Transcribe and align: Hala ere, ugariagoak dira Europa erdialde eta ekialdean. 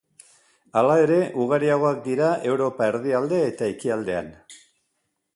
Hala 0.79 0.93
ere, 1.01 1.17
ugariagoak 1.43 1.99
dira 2.07 2.29
Europa 2.53 2.87
erdialde 2.93 3.41
eta 3.51 3.69
ekialdean. 3.75 4.33